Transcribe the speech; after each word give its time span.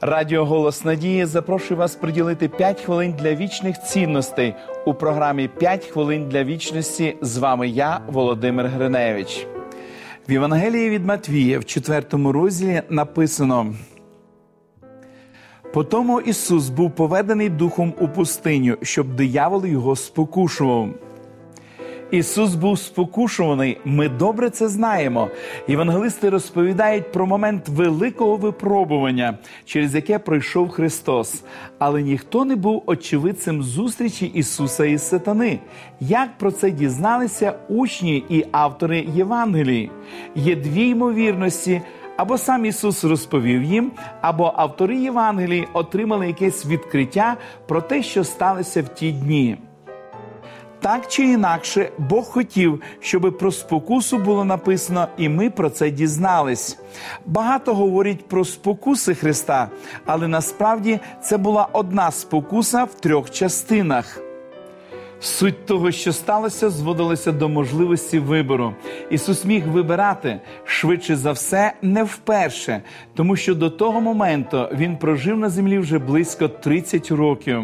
Радіо 0.00 0.44
Голос 0.44 0.84
Надії 0.84 1.24
запрошує 1.24 1.78
вас 1.78 1.96
приділити 1.96 2.48
5 2.48 2.80
хвилин 2.80 3.14
для 3.18 3.34
вічних 3.34 3.82
цінностей 3.82 4.54
у 4.86 4.94
програмі 4.94 5.50
«5 5.60 5.90
хвилин 5.90 6.28
для 6.28 6.44
вічності. 6.44 7.16
З 7.20 7.38
вами 7.38 7.68
я, 7.68 8.00
Володимир 8.06 8.66
Гриневич. 8.66 9.46
В 10.28 10.32
Євангелії 10.32 10.90
від 10.90 11.06
Матвія 11.06 11.58
в 11.58 11.64
4 11.64 12.02
розділі 12.12 12.82
написано. 12.90 13.74
Потому 15.72 16.20
Ісус 16.20 16.68
був 16.68 16.90
поведений 16.90 17.48
духом 17.48 17.94
у 18.00 18.08
пустиню, 18.08 18.76
щоб 18.82 19.14
диявол 19.14 19.66
його 19.66 19.96
спокушував. 19.96 20.88
Ісус 22.10 22.54
був 22.54 22.78
спокушуваний. 22.78 23.78
Ми 23.84 24.08
добре 24.08 24.50
це 24.50 24.68
знаємо. 24.68 25.28
Євангелисти 25.68 26.30
розповідають 26.30 27.12
про 27.12 27.26
момент 27.26 27.68
великого 27.68 28.36
випробування, 28.36 29.38
через 29.64 29.94
яке 29.94 30.18
пройшов 30.18 30.68
Христос. 30.68 31.42
Але 31.78 32.02
ніхто 32.02 32.44
не 32.44 32.56
був 32.56 32.82
очевидцем 32.86 33.62
зустрічі 33.62 34.26
Ісуса 34.26 34.84
і 34.84 34.98
Сатани. 34.98 35.58
Як 36.00 36.38
про 36.38 36.50
це 36.50 36.70
дізналися 36.70 37.54
учні 37.68 38.24
і 38.28 38.44
автори 38.52 39.06
Євангелії? 39.14 39.90
Є 40.34 40.56
дві 40.56 40.88
ймовірності. 40.88 41.82
Або 42.16 42.38
сам 42.38 42.64
Ісус 42.64 43.04
розповів 43.04 43.62
їм, 43.62 43.92
або 44.20 44.52
автори 44.56 44.96
Євангелії 44.96 45.68
отримали 45.72 46.26
якесь 46.26 46.66
відкриття 46.66 47.36
про 47.68 47.80
те, 47.80 48.02
що 48.02 48.24
сталося 48.24 48.82
в 48.82 48.88
ті 48.88 49.12
дні. 49.12 49.56
Так 50.80 51.08
чи 51.08 51.22
інакше, 51.22 51.90
Бог 51.98 52.24
хотів, 52.24 52.82
щоб 53.00 53.38
про 53.38 53.52
спокусу 53.52 54.18
було 54.18 54.44
написано, 54.44 55.08
і 55.16 55.28
ми 55.28 55.50
про 55.50 55.70
це 55.70 55.90
дізнались. 55.90 56.78
Багато 57.26 57.74
говорять 57.74 58.28
про 58.28 58.44
спокуси 58.44 59.14
Христа, 59.14 59.68
але 60.06 60.28
насправді 60.28 61.00
це 61.22 61.36
була 61.36 61.68
одна 61.72 62.10
спокуса 62.10 62.84
в 62.84 62.94
трьох 62.94 63.30
частинах. 63.30 64.25
Суть 65.20 65.66
того, 65.66 65.90
що 65.90 66.12
сталося, 66.12 66.70
зводилася 66.70 67.32
до 67.32 67.48
можливості 67.48 68.18
вибору. 68.18 68.74
Ісус 69.10 69.44
міг 69.44 69.68
вибирати 69.68 70.40
швидше 70.64 71.16
за 71.16 71.32
все, 71.32 71.72
не 71.82 72.04
вперше, 72.04 72.82
тому 73.14 73.36
що 73.36 73.54
до 73.54 73.70
того 73.70 74.00
моменту 74.00 74.68
він 74.72 74.96
прожив 74.96 75.38
на 75.38 75.48
землі 75.48 75.78
вже 75.78 75.98
близько 75.98 76.48
30 76.48 77.10
років. 77.10 77.62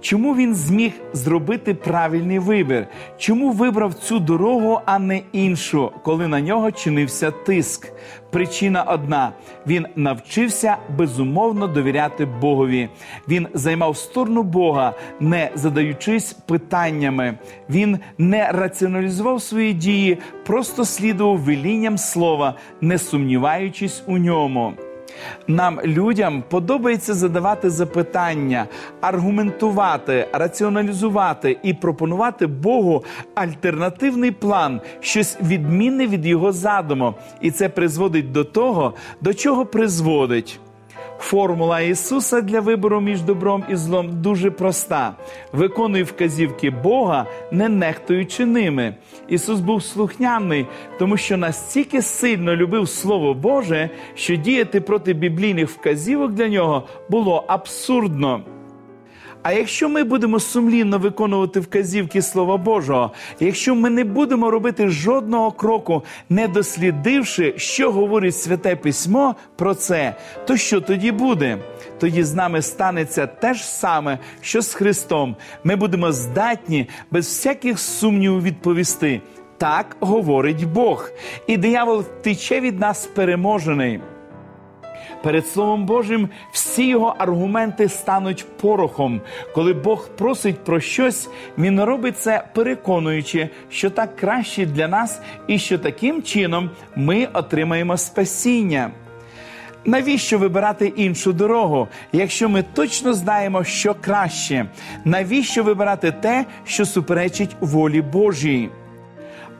Чому 0.00 0.34
він 0.34 0.54
зміг 0.54 0.92
зробити 1.12 1.74
правильний 1.74 2.38
вибір? 2.38 2.86
Чому 3.18 3.52
вибрав 3.52 3.94
цю 3.94 4.18
дорогу, 4.18 4.80
а 4.86 4.98
не 4.98 5.20
іншу, 5.32 5.92
коли 6.02 6.28
на 6.28 6.40
нього 6.40 6.70
чинився 6.70 7.30
тиск? 7.30 7.92
Причина 8.30 8.82
одна: 8.82 9.32
він 9.66 9.86
навчився 9.96 10.76
безумовно 10.96 11.66
довіряти 11.66 12.24
Богові. 12.24 12.88
Він 13.28 13.48
займав 13.54 13.96
сторону 13.96 14.42
Бога, 14.42 14.94
не 15.20 15.50
задаючись 15.54 16.32
питаннями. 16.32 17.38
Він 17.70 17.98
не 18.18 18.52
раціоналізував 18.52 19.42
свої 19.42 19.72
дії, 19.72 20.18
просто 20.46 20.84
слідував 20.84 21.38
велінням 21.38 21.98
слова, 21.98 22.54
не 22.80 22.98
сумніваючись 22.98 24.02
у 24.06 24.18
ньому. 24.18 24.72
Нам, 25.46 25.80
людям, 25.84 26.42
подобається 26.48 27.14
задавати 27.14 27.70
запитання, 27.70 28.66
аргументувати, 29.00 30.28
раціоналізувати 30.32 31.58
і 31.62 31.74
пропонувати 31.74 32.46
Богу 32.46 33.04
альтернативний 33.34 34.30
план, 34.30 34.80
щось 35.00 35.36
відмінне 35.42 36.06
від 36.06 36.26
його 36.26 36.52
задуму. 36.52 37.14
І 37.40 37.50
це 37.50 37.68
призводить 37.68 38.32
до 38.32 38.44
того, 38.44 38.94
до 39.20 39.34
чого 39.34 39.66
призводить. 39.66 40.60
Формула 41.20 41.80
Ісуса 41.80 42.40
для 42.40 42.60
вибору 42.60 43.00
між 43.00 43.22
добром 43.22 43.64
і 43.68 43.76
злом 43.76 44.22
дуже 44.22 44.50
проста: 44.50 45.16
виконуй 45.52 46.02
вказівки 46.02 46.70
Бога, 46.70 47.26
не 47.52 47.68
нехтуючи 47.68 48.46
ними. 48.46 48.94
Ісус 49.28 49.60
був 49.60 49.82
слухняний, 49.82 50.66
тому 50.98 51.16
що 51.16 51.36
настільки 51.36 52.02
сильно 52.02 52.56
любив 52.56 52.88
Слово 52.88 53.34
Боже, 53.34 53.90
що 54.14 54.36
діяти 54.36 54.80
проти 54.80 55.12
біблійних 55.12 55.70
вказівок 55.70 56.32
для 56.32 56.48
нього 56.48 56.86
було 57.08 57.44
абсурдно. 57.46 58.40
А 59.42 59.52
якщо 59.52 59.88
ми 59.88 60.04
будемо 60.04 60.40
сумлінно 60.40 60.98
виконувати 60.98 61.60
вказівки 61.60 62.22
Слова 62.22 62.56
Божого, 62.56 63.10
якщо 63.40 63.74
ми 63.74 63.90
не 63.90 64.04
будемо 64.04 64.50
робити 64.50 64.88
жодного 64.88 65.52
кроку, 65.52 66.02
не 66.28 66.48
дослідивши, 66.48 67.54
що 67.56 67.92
говорить 67.92 68.36
святе 68.36 68.76
письмо 68.76 69.34
про 69.56 69.74
це, 69.74 70.14
то 70.46 70.56
що 70.56 70.80
тоді 70.80 71.12
буде? 71.12 71.58
Тоді 71.98 72.22
з 72.22 72.34
нами 72.34 72.62
станеться 72.62 73.26
те 73.26 73.54
ж 73.54 73.64
саме, 73.64 74.18
що 74.40 74.62
з 74.62 74.74
Христом. 74.74 75.36
Ми 75.64 75.76
будемо 75.76 76.12
здатні 76.12 76.88
без 77.10 77.26
всяких 77.26 77.78
сумнівів 77.78 78.42
відповісти. 78.42 79.20
Так 79.58 79.96
говорить 80.00 80.64
Бог, 80.64 81.10
і 81.46 81.56
диявол 81.56 82.00
втече 82.00 82.60
від 82.60 82.80
нас 82.80 83.06
переможений. 83.06 84.00
Перед 85.22 85.46
Словом 85.46 85.86
Божим 85.86 86.28
всі 86.52 86.86
його 86.88 87.14
аргументи 87.18 87.88
стануть 87.88 88.46
порохом. 88.60 89.20
Коли 89.54 89.72
Бог 89.72 90.08
просить 90.08 90.64
про 90.64 90.80
щось, 90.80 91.28
він 91.58 91.80
робить 91.80 92.18
це 92.18 92.44
переконуючи, 92.54 93.48
що 93.70 93.90
так 93.90 94.16
краще 94.16 94.66
для 94.66 94.88
нас, 94.88 95.20
і 95.46 95.58
що 95.58 95.78
таким 95.78 96.22
чином 96.22 96.70
ми 96.96 97.28
отримаємо 97.32 97.96
спасіння. 97.96 98.90
Навіщо 99.84 100.38
вибирати 100.38 100.86
іншу 100.86 101.32
дорогу, 101.32 101.88
якщо 102.12 102.48
ми 102.48 102.62
точно 102.62 103.14
знаємо, 103.14 103.64
що 103.64 103.94
краще? 104.00 104.66
Навіщо 105.04 105.62
вибирати 105.62 106.12
те, 106.12 106.44
що 106.64 106.86
суперечить 106.86 107.56
волі 107.60 108.02
Божій? 108.02 108.68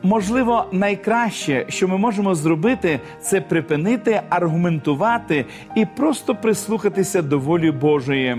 Можливо, 0.03 0.65
найкраще, 0.71 1.65
що 1.69 1.87
ми 1.87 1.97
можемо 1.97 2.35
зробити, 2.35 2.99
це 3.21 3.41
припинити 3.41 4.21
аргументувати 4.29 5.45
і 5.75 5.85
просто 5.85 6.35
прислухатися 6.35 7.21
до 7.21 7.39
волі 7.39 7.71
Божої. 7.71 8.37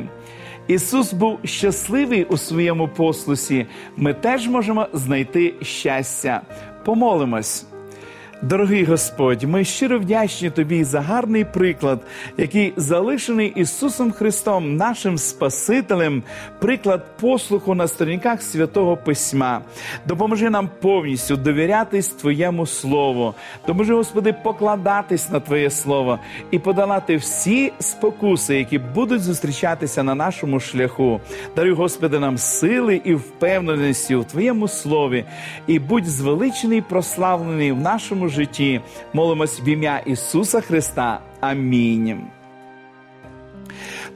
Ісус 0.69 1.13
був 1.13 1.39
щасливий 1.45 2.25
у 2.25 2.37
своєму 2.37 2.89
послусі. 2.89 3.67
Ми 3.97 4.15
теж 4.15 4.49
можемо 4.49 4.87
знайти 4.93 5.55
щастя. 5.63 6.41
Помолимось. 6.85 7.72
Дорогий 8.43 8.85
Господь, 8.85 9.43
ми 9.43 9.65
щиро 9.65 9.99
вдячні 9.99 10.51
Тобі 10.51 10.85
за 10.85 11.01
гарний 11.01 11.45
приклад, 11.45 12.01
який 12.37 12.73
залишений 12.77 13.53
Ісусом 13.57 14.13
Христом, 14.13 14.77
нашим 14.77 15.19
Спасителем, 15.19 16.23
приклад 16.59 17.07
послуху 17.21 17.75
на 17.75 17.89
сторінках 17.89 18.43
святого 18.43 18.97
Письма. 18.97 19.61
Допоможи 20.07 20.51
нам 20.51 20.71
повністю 20.81 21.37
довірятись 21.37 22.09
Твоєму 22.09 22.67
Слову. 22.67 23.35
Допоможи, 23.67 23.95
Господи, 23.95 24.35
покладатись 24.43 25.31
на 25.31 25.41
Твоє 25.41 25.71
Слово 25.71 26.19
і 26.51 26.59
подолати 26.59 27.17
всі 27.17 27.73
спокуси, 27.79 28.59
які 28.59 28.79
будуть 28.79 29.23
зустрічатися 29.23 30.03
на 30.03 30.15
нашому 30.15 30.61
шляху. 30.61 31.21
Даруй, 31.57 31.73
Господи, 31.73 32.19
нам 32.19 32.39
сили 32.39 33.01
і 33.05 33.15
впевненості 33.15 34.15
у 34.15 34.25
Твоєму 34.25 34.69
слові, 34.69 35.25
і 35.67 35.79
будь 35.79 36.07
звеличений, 36.07 36.81
прославлений 36.81 37.73
в 37.73 37.81
нашому 37.81 38.32
житті. 38.33 38.81
Молимось 39.13 39.61
в 39.61 39.69
ім'я 39.69 39.99
Ісуса 39.99 40.61
Христа. 40.61 41.21
Амінь. 41.41 42.21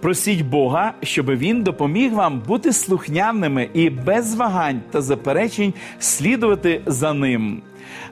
Просіть 0.00 0.42
Бога, 0.42 0.94
щоб 1.02 1.30
Він 1.30 1.62
допоміг 1.62 2.12
вам 2.12 2.40
бути 2.40 2.72
слухняними 2.72 3.68
і 3.74 3.90
без 3.90 4.34
вагань 4.34 4.80
та 4.90 5.02
заперечень 5.02 5.74
слідувати 5.98 6.80
за 6.86 7.12
ним. 7.12 7.62